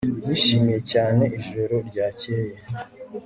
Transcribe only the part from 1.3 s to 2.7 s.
ijoro ryakeye